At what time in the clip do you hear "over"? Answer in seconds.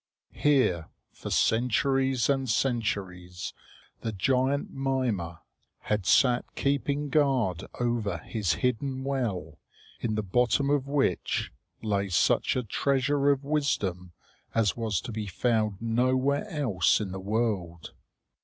7.79-8.17